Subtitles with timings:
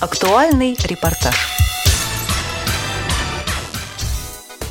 [0.00, 1.34] Актуальный репортаж.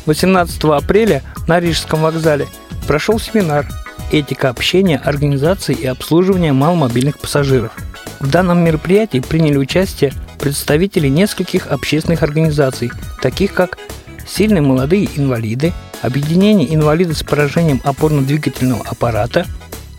[0.05, 2.47] 18 апреля на Рижском вокзале
[2.87, 3.67] прошел семинар
[4.11, 7.73] «Этика общения, организации и обслуживания маломобильных пассажиров».
[8.21, 12.89] В данном мероприятии приняли участие представители нескольких общественных организаций,
[13.21, 13.77] таких как
[14.25, 19.47] «Сильные молодые инвалиды», Объединение инвалидов с поражением опорно-двигательного аппарата,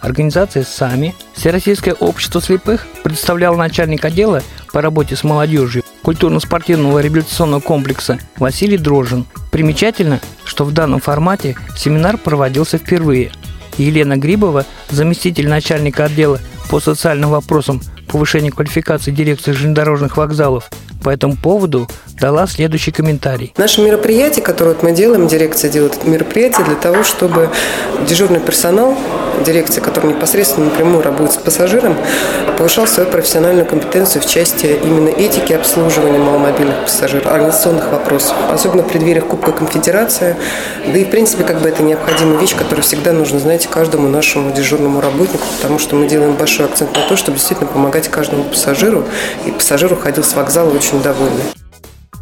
[0.01, 4.43] Организация «САМИ», Всероссийское общество слепых представлял начальник отдела
[4.73, 9.27] по работе с молодежью культурно-спортивного реабилитационного комплекса Василий Дрожин.
[9.51, 13.33] Примечательно, что в данном формате семинар проводился впервые.
[13.77, 20.71] Елена Грибова, заместитель начальника отдела по социальным вопросам повышения квалификации дирекции железнодорожных вокзалов,
[21.03, 21.89] по этому поводу
[22.21, 23.53] дала следующий комментарий.
[23.57, 27.51] Наше мероприятие, которое мы делаем, дирекция делает это мероприятие для того, чтобы
[28.07, 28.97] дежурный персонал
[29.45, 31.97] дирекции, который непосредственно напрямую работает с пассажиром,
[32.57, 38.89] повышал свою профессиональную компетенцию в части именно этики обслуживания маломобильных пассажиров, организационных вопросов, особенно в
[38.89, 40.37] преддвериях Кубка Конфедерации.
[40.87, 44.53] Да и, в принципе, как бы это необходимая вещь, которую всегда нужно знать каждому нашему
[44.53, 49.05] дежурному работнику, потому что мы делаем большой акцент на то, чтобы действительно помогать каждому пассажиру,
[49.47, 51.58] и пассажир уходил с вокзала очень довольный.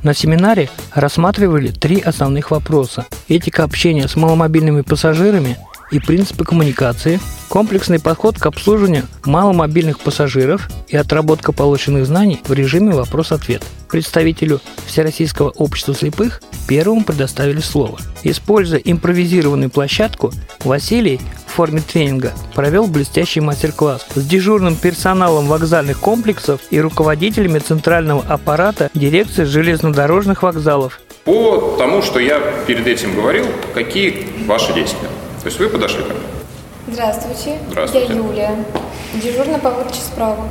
[0.06, 3.06] На семинаре рассматривали три основных вопроса.
[3.26, 5.58] Этика общения с маломобильными пассажирами
[5.90, 12.92] и принципы коммуникации, комплексный подход к обслуживанию маломобильных пассажиров и отработка полученных знаний в режиме
[12.92, 13.64] вопрос-ответ.
[13.90, 17.98] Представителю Всероссийского общества слепых первому предоставили слово.
[18.22, 20.32] Используя импровизированную площадку,
[20.62, 21.20] Василий
[21.56, 29.44] форме тренинга провел блестящий мастер-класс с дежурным персоналом вокзальных комплексов и руководителями центрального аппарата дирекции
[29.44, 31.00] железнодорожных вокзалов.
[31.24, 35.08] По тому, что я перед этим говорил, какие ваши действия?
[35.40, 36.94] То есть вы подошли ко мне?
[36.94, 37.58] Здравствуйте.
[37.70, 38.06] Здравствуйте.
[38.06, 38.64] Я Юлия,
[39.14, 40.50] дежурная по выдаче справок.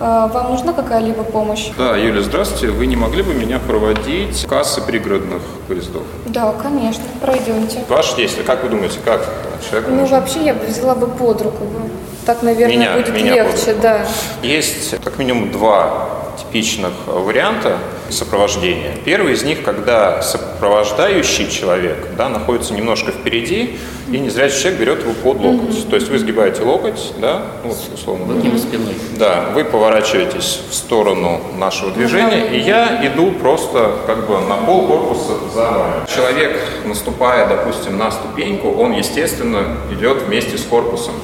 [0.00, 1.70] А, Вам нужна какая-либо помощь?
[1.76, 2.68] Да, Юля, здравствуйте.
[2.68, 6.02] Вы не могли бы меня проводить в кассы пригородных поездов?
[6.26, 7.80] Да, конечно, пройдемте.
[7.88, 9.26] Ваши действия, как вы думаете, как
[9.68, 11.64] человек Ну, может- вообще, я бы взяла бы под руку.
[11.64, 11.90] бы.
[12.26, 14.06] Так, наверное, Меня- будет меня легче, да.
[14.42, 16.08] Есть как минимум два
[16.38, 17.78] типичных варианта
[18.10, 18.96] сопровождения.
[19.04, 23.78] Первый из них, когда сопровождающий человек да, находится немножко впереди,
[24.10, 25.88] и незрячий человек берет его под локоть.
[25.88, 28.58] То есть вы сгибаете локоть, да, ну, условно говоря.
[28.58, 28.94] спиной.
[29.18, 34.86] Да, вы поворачиваетесь в сторону нашего движения, и я иду просто как бы на пол
[34.86, 36.06] корпуса за вами.
[36.14, 41.14] Человек, наступая, допустим, на ступеньку, он, естественно, идет вместе с корпусом.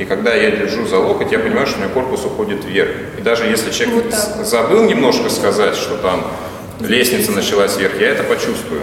[0.00, 2.88] И когда я держу за локоть, я понимаю, что у меня корпус уходит вверх.
[3.18, 6.26] И даже если человек Вот так забыл немножко сказать, что там
[6.80, 8.80] лестница началась вверх, я это почувствую.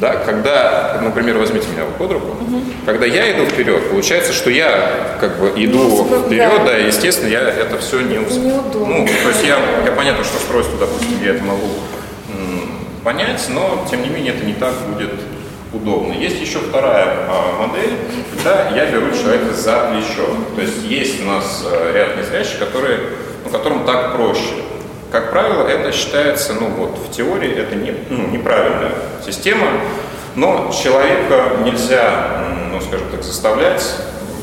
[0.00, 2.36] Да, когда, например, возьмите меня под руку,
[2.84, 6.22] когда я иду вперед, получается, что я как бы иду Ну, да.
[6.26, 8.46] вперед, да, и, естественно, я это все не успею.
[8.46, 8.86] Неудобно.
[8.96, 11.68] Ну, то есть я, я понятно, что устройство, допустим, я это могу
[13.04, 15.10] понять, но тем не менее это не так будет
[15.72, 16.12] удобно.
[16.12, 17.96] Есть еще вторая а, модель,
[18.34, 20.26] когда я беру человека за плечо.
[20.56, 23.00] То есть есть у нас а, ряд незрящих, которые,
[23.44, 24.54] ну, которым так проще.
[25.10, 28.92] Как правило, это считается, ну вот в теории это не, ну, неправильная
[29.24, 29.66] система,
[30.36, 33.82] но человека нельзя, ну скажем так, заставлять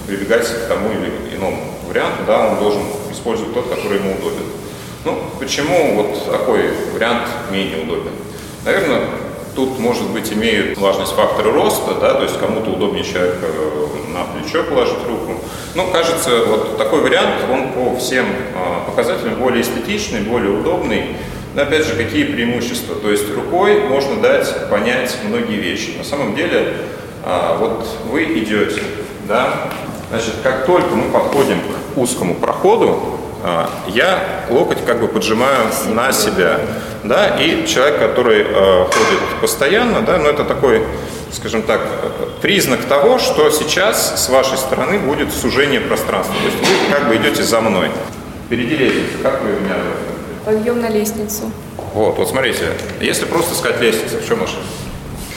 [0.05, 4.43] прибегать к тому или иному варианту, да, он должен использовать тот, который ему удобен.
[5.05, 8.11] Ну, почему вот такой вариант менее удобен?
[8.65, 9.01] Наверное,
[9.57, 14.23] тут, может быть, имеют важность факторы роста, да, то есть кому-то удобнее человек э, на
[14.25, 15.33] плечо положить руку.
[15.73, 21.15] Но кажется, вот такой вариант, он по всем э, показателям более эстетичный, более удобный.
[21.55, 22.93] Но опять же, какие преимущества?
[23.01, 25.95] То есть рукой можно дать понять многие вещи.
[25.97, 26.75] На самом деле,
[27.23, 28.83] а, вот вы идете,
[29.27, 29.71] да,
[30.11, 31.57] значит, как только мы подходим
[31.95, 33.16] к узкому проходу, а,
[33.87, 36.59] я локоть как бы поджимаю на себя,
[37.03, 40.83] да, и человек, который э, ходит постоянно, да, ну это такой,
[41.31, 41.81] скажем так,
[42.41, 47.15] признак того, что сейчас с вашей стороны будет сужение пространства, то есть вы как бы
[47.15, 47.89] идете за мной.
[48.45, 49.75] Впереди лестница, как вы меня
[50.45, 51.51] Подъем на лестницу.
[51.93, 54.63] вот, вот смотрите, если просто сказать лестница, в чем ошибка?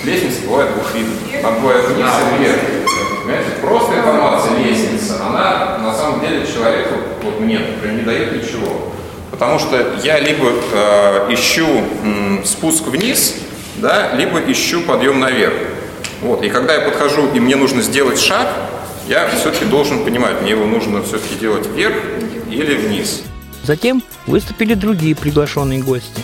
[0.04, 1.12] Лестница бывает двух видов.
[1.44, 2.58] Она бывает вниз и вверх.
[3.22, 8.92] Понимаете, просто информация лестница, она на самом деле человеку, вот мне, например, не дает ничего.
[9.30, 11.66] Потому что я либо э, ищу
[12.02, 13.36] м, спуск вниз,
[13.76, 15.54] да, либо ищу подъем наверх.
[16.22, 16.42] Вот.
[16.42, 18.48] И когда я подхожу, и мне нужно сделать шаг,
[19.06, 21.96] я все-таки должен понимать, мне его нужно все-таки делать вверх
[22.50, 23.22] или вниз.
[23.62, 26.22] Затем выступили другие приглашенные гости.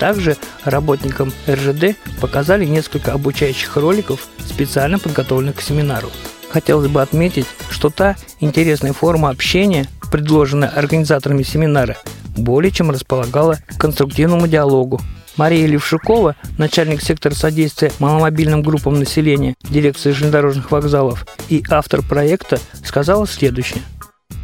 [0.00, 6.08] Также работникам РЖД показали несколько обучающих роликов, специально подготовленных к семинару.
[6.48, 11.98] Хотелось бы отметить, что та интересная форма общения, предложенная организаторами семинара,
[12.34, 15.02] более чем располагала к конструктивному диалогу.
[15.36, 23.26] Мария Левшикова, начальник сектора содействия маломобильным группам населения дирекции железнодорожных вокзалов и автор проекта, сказала
[23.26, 23.82] следующее–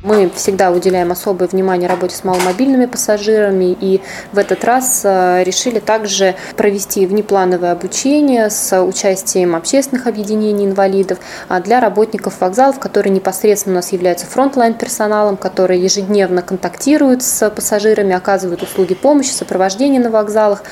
[0.06, 4.00] мы всегда уделяем особое внимание работе с маломобильными пассажирами и
[4.32, 11.18] в этот раз э, решили также провести внеплановое обучение с участием общественных объединений инвалидов
[11.48, 18.14] а для работников вокзалов, которые непосредственно у нас являются фронтлайн-персоналом, которые ежедневно контактируют с пассажирами,
[18.14, 20.62] оказывают услуги помощи, сопровождения на вокзалах.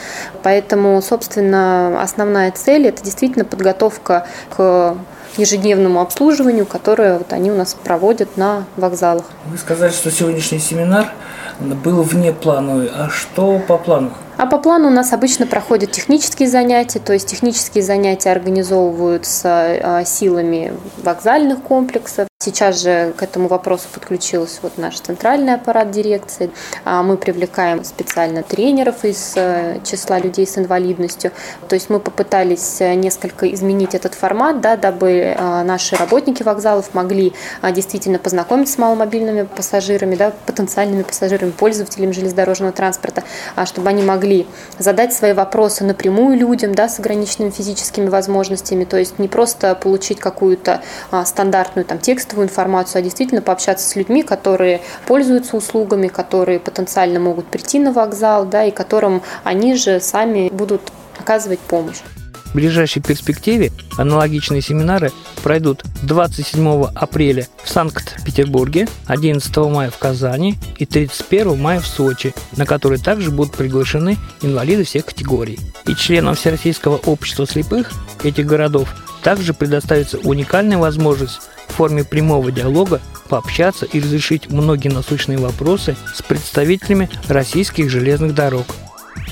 [0.44, 4.96] Поэтому, собственно, основная цель– это действительно подготовка к
[5.39, 9.25] ежедневному обслуживанию, которое вот они у нас проводят на вокзалах.
[9.47, 11.13] Вы сказали, что сегодняшний семинар
[11.61, 12.91] был вне плановый.
[12.95, 14.13] А что по плану?
[14.37, 20.05] А по плану у нас обычно проходят технические занятия, то есть технические занятия организовываются а,
[20.05, 20.73] силами
[21.03, 22.27] вокзальных комплексов.
[22.45, 26.51] Сейчас же к этому вопросу подключился вот наш центральный аппарат дирекции.
[26.85, 31.31] А, мы привлекаем специально тренеров из э, числа людей с инвалидностью.
[31.71, 36.93] То есть мы попытались э, несколько изменить этот формат, да, дабы а, наши работники вокзалов
[36.93, 37.33] могли
[37.73, 43.23] действительно познакомиться с маломобильными пассажирами, да, потенциальными пассажирами, пользователями железнодорожного транспорта,
[43.65, 44.47] чтобы они могли
[44.79, 50.21] задать свои вопросы напрямую людям да, с ограниченными физическими возможностями, то есть не просто получить
[50.21, 51.99] какую-то а, стандартную там,
[52.35, 57.93] текстовую информацию, а действительно пообщаться с людьми, которые пользуются услугами, которые потенциально могут прийти на
[57.93, 60.81] вокзал, да, и которым они же сами будут
[61.19, 62.01] оказывать помощь.
[62.47, 65.11] В ближайшей перспективе аналогичные семинары
[65.43, 72.65] пройдут 27 апреля в Санкт-Петербурге, 11 мая в Казани и 31 мая в Сочи, на
[72.65, 75.59] которые также будут приглашены инвалиды всех категорий.
[75.87, 77.91] И членам Всероссийского общества слепых
[78.23, 78.89] этих городов
[79.25, 86.23] также предоставится уникальная возможность в форме прямого диалога пообщаться и разрешить многие насущные вопросы с
[86.23, 88.67] представителями российских железных дорог–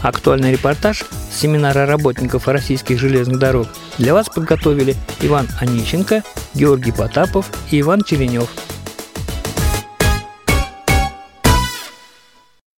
[0.00, 3.69] Актуальный репортаж с семинара работников российских железных дорог
[3.99, 6.25] для вас подготовили Иван Онищенко,
[6.55, 8.50] Георгий Потапов и Иван Черенев–